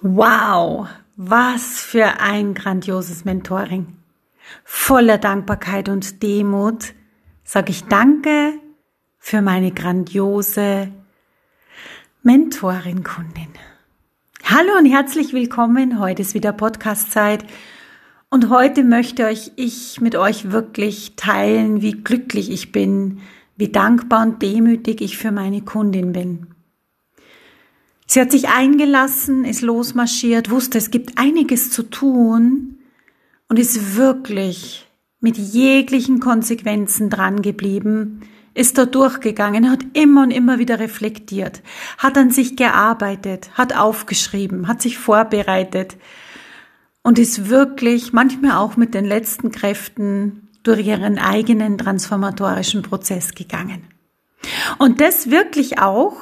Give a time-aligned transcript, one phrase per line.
[0.00, 3.96] Wow, was für ein grandioses Mentoring.
[4.62, 6.94] Voller Dankbarkeit und Demut
[7.42, 8.52] sage ich Danke
[9.18, 10.92] für meine grandiose
[12.22, 13.48] Mentorin-Kundin.
[14.44, 15.98] Hallo und herzlich willkommen.
[15.98, 17.44] Heute ist wieder Podcast-Zeit.
[18.30, 23.18] Und heute möchte euch, ich mit euch wirklich teilen, wie glücklich ich bin,
[23.56, 26.46] wie dankbar und demütig ich für meine Kundin bin.
[28.10, 32.78] Sie hat sich eingelassen, ist losmarschiert, wusste, es gibt einiges zu tun
[33.48, 34.88] und ist wirklich
[35.20, 38.22] mit jeglichen Konsequenzen dran geblieben,
[38.54, 41.62] ist da durchgegangen, hat immer und immer wieder reflektiert,
[41.98, 45.98] hat an sich gearbeitet, hat aufgeschrieben, hat sich vorbereitet
[47.02, 53.86] und ist wirklich manchmal auch mit den letzten Kräften durch ihren eigenen transformatorischen Prozess gegangen.
[54.78, 56.14] Und das wirklich auch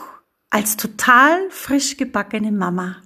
[0.51, 2.97] als total frisch gebackene Mama.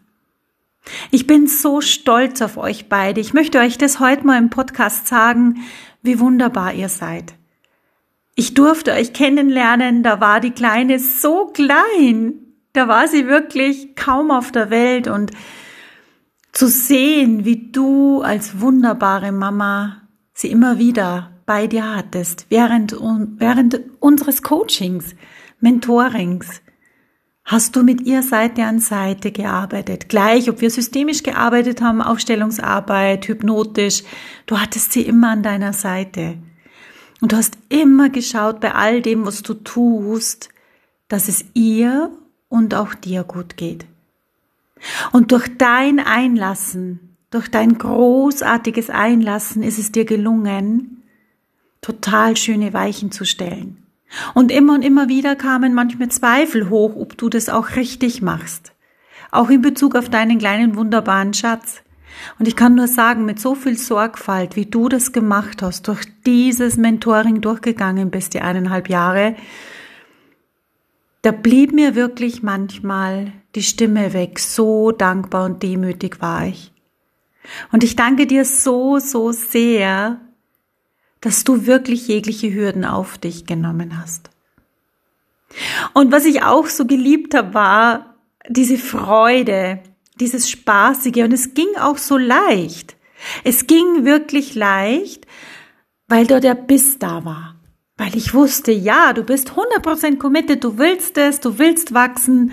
[1.11, 3.21] Ich bin so stolz auf euch beide.
[3.21, 5.63] Ich möchte euch das heute mal im Podcast sagen,
[6.03, 7.35] wie wunderbar ihr seid.
[8.35, 12.35] Ich durfte euch kennenlernen, da war die Kleine so klein.
[12.73, 15.33] Da war sie wirklich kaum auf der Welt und
[16.53, 23.81] zu sehen, wie du als wunderbare Mama sie immer wieder bei dir hattest, während, während
[23.99, 25.15] unseres Coachings,
[25.61, 26.63] Mentorings,
[27.51, 30.09] Hast du mit ihr Seite an Seite gearbeitet?
[30.09, 34.05] Gleich, ob wir systemisch gearbeitet haben, Aufstellungsarbeit, hypnotisch,
[34.47, 36.39] du hattest sie immer an deiner Seite.
[37.21, 40.51] Und du hast immer geschaut bei all dem, was du tust,
[41.09, 42.13] dass es ihr
[42.49, 43.85] und auch dir gut geht.
[45.11, 51.03] Und durch dein Einlassen, durch dein großartiges Einlassen ist es dir gelungen,
[51.81, 53.80] total schöne Weichen zu stellen.
[54.35, 58.73] Und immer und immer wieder kamen manchmal Zweifel hoch, ob du das auch richtig machst.
[59.31, 61.83] Auch in Bezug auf deinen kleinen wunderbaren Schatz.
[62.39, 66.05] Und ich kann nur sagen, mit so viel Sorgfalt, wie du das gemacht hast, durch
[66.27, 69.37] dieses Mentoring durchgegangen bist, die eineinhalb Jahre,
[71.23, 74.39] da blieb mir wirklich manchmal die Stimme weg.
[74.39, 76.73] So dankbar und demütig war ich.
[77.73, 80.21] Und ich danke dir so, so sehr,
[81.21, 84.31] dass du wirklich jegliche Hürden auf dich genommen hast.
[85.93, 88.15] Und was ich auch so geliebt habe, war
[88.49, 89.81] diese Freude,
[90.19, 92.97] dieses Spaßige und es ging auch so leicht.
[93.45, 95.27] Es ging wirklich leicht,
[96.09, 97.57] weil da der Biss da war.
[97.97, 102.53] Weil ich wusste, ja, du bist 100% committed, du willst es, du willst wachsen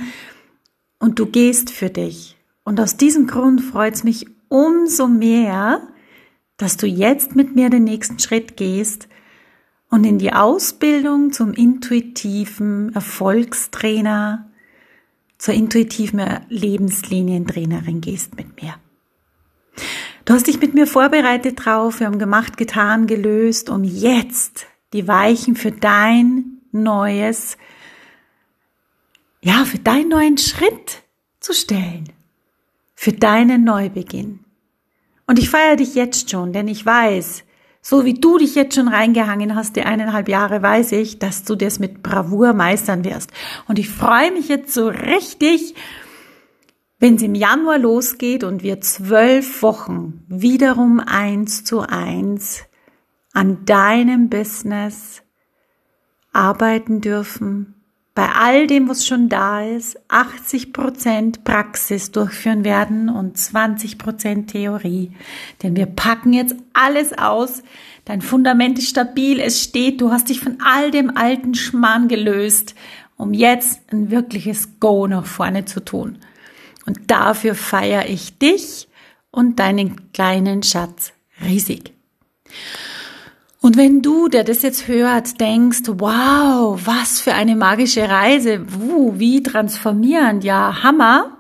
[1.00, 2.36] und du gehst für dich.
[2.66, 5.88] Und aus diesem Grund freut es mich umso mehr,
[6.58, 9.08] dass du jetzt mit mir den nächsten Schritt gehst
[9.90, 14.50] und in die Ausbildung zum intuitiven Erfolgstrainer,
[15.38, 18.76] zur intuitiven Lebenslinientrainerin gehst mit mir.
[20.26, 25.08] Du hast dich mit mir vorbereitet drauf, wir haben gemacht, getan, gelöst, um jetzt die
[25.08, 27.58] Weichen für dein neues,
[29.42, 31.04] ja, für deinen neuen Schritt
[31.40, 32.12] zu stellen,
[32.96, 34.40] für deinen Neubeginn.
[35.28, 37.44] Und ich feiere dich jetzt schon, denn ich weiß,
[37.82, 41.56] so wie du dich jetzt schon reingehangen hast, die eineinhalb Jahre, weiß ich, dass du
[41.56, 43.32] das mit Bravour meistern wirst.
[43.68, 45.76] Und ich freue mich jetzt so richtig,
[47.00, 52.64] wenn es im Januar losgeht und wir zwölf Wochen wiederum eins zu eins
[53.34, 55.22] an deinem Business
[56.34, 57.77] arbeiten dürfen,
[58.18, 64.50] bei all dem, was schon da ist, 80 Prozent Praxis durchführen werden und 20 Prozent
[64.50, 65.12] Theorie.
[65.62, 67.62] Denn wir packen jetzt alles aus.
[68.06, 72.74] Dein Fundament ist stabil, es steht, du hast dich von all dem alten Schmarrn gelöst,
[73.18, 76.18] um jetzt ein wirkliches Go nach vorne zu tun.
[76.88, 78.88] Und dafür feiere ich dich
[79.30, 81.14] und deinen kleinen Schatz
[81.46, 81.94] riesig.
[83.60, 89.18] Und wenn du, der das jetzt hört, denkst, wow, was für eine magische Reise, wuh,
[89.18, 91.38] wie transformierend, ja, Hammer,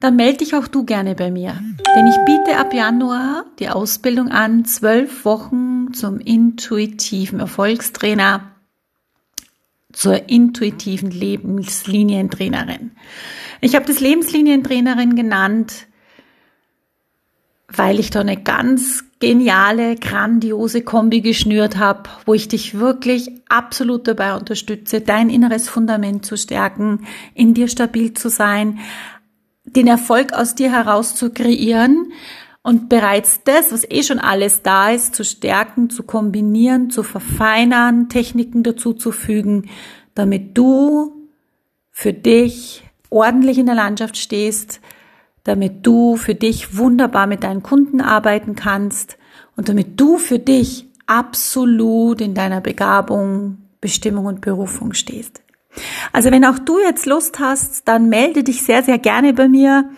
[0.00, 1.60] dann melde dich auch du gerne bei mir.
[1.96, 8.52] Denn ich biete ab Januar die Ausbildung an, zwölf Wochen zum intuitiven Erfolgstrainer,
[9.92, 12.92] zur intuitiven Lebenslinientrainerin.
[13.60, 15.86] Ich habe das Lebenslinientrainerin genannt,
[17.68, 24.06] weil ich da eine ganz geniale, grandiose Kombi geschnürt habe, wo ich dich wirklich absolut
[24.06, 28.78] dabei unterstütze, dein inneres Fundament zu stärken, in dir stabil zu sein,
[29.64, 32.12] den Erfolg aus dir heraus zu kreieren
[32.62, 38.08] und bereits das, was eh schon alles da ist, zu stärken, zu kombinieren, zu verfeinern,
[38.08, 39.68] Techniken dazu zu fügen,
[40.14, 41.28] damit du
[41.90, 44.80] für dich ordentlich in der Landschaft stehst,
[45.48, 49.16] damit du für dich wunderbar mit deinen Kunden arbeiten kannst
[49.56, 55.40] und damit du für dich absolut in deiner Begabung, Bestimmung und Berufung stehst.
[56.12, 59.88] Also wenn auch du jetzt Lust hast, dann melde dich sehr, sehr gerne bei mir.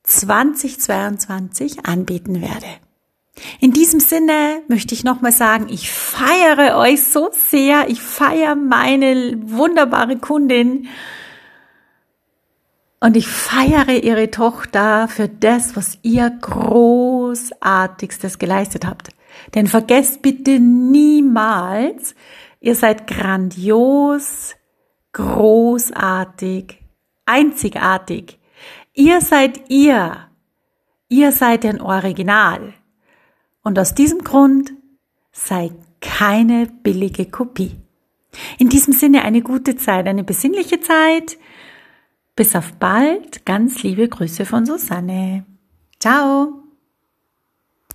[0.04, 2.66] 2022 anbieten werde.
[3.60, 7.88] In diesem Sinne möchte ich nochmal sagen, ich feiere euch so sehr.
[7.88, 10.88] Ich feiere meine wunderbare Kundin.
[13.00, 19.08] Und ich feiere ihre Tochter für das, was ihr großartigstes geleistet habt.
[19.54, 22.14] Denn vergesst bitte niemals,
[22.60, 24.54] ihr seid grandios,
[25.12, 26.78] großartig,
[27.26, 28.38] einzigartig.
[28.94, 30.28] Ihr seid ihr.
[31.08, 32.74] Ihr seid ein Original.
[33.62, 34.72] Und aus diesem Grund
[35.30, 35.70] sei
[36.00, 37.76] keine billige Kopie.
[38.58, 41.38] In diesem Sinne eine gute Zeit, eine besinnliche Zeit.
[42.34, 43.44] Bis auf bald.
[43.44, 45.44] Ganz liebe Grüße von Susanne.
[45.98, 46.61] Ciao.